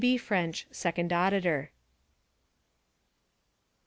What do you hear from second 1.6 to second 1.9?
V.